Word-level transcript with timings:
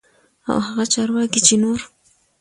او 0.49 0.57
هغه 0.67 0.83
چارواکي 0.93 1.39
چې 1.47 1.55
نور 1.63 1.79